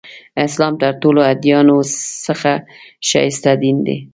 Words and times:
اسلام 0.45 0.73
تر 0.81 0.91
ټولو 1.01 1.19
ادیانو 1.33 1.77
څخه 2.25 2.51
ښایسته 3.07 3.51
دین 3.61 3.77
دی. 3.87 3.97